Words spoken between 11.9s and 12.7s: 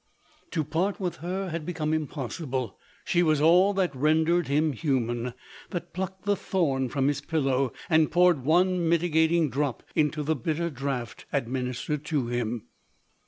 to him.